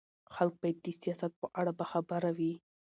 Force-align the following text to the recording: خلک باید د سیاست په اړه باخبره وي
خلک 0.35 0.53
باید 0.61 0.77
د 0.81 0.87
سیاست 1.01 1.31
په 1.41 1.47
اړه 1.59 1.71
باخبره 1.79 2.31
وي 2.37 2.53